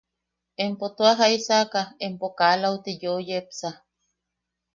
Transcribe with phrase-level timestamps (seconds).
[0.65, 3.69] ¿Empo tua jaisaka empo kaa lauti yeu yepsa?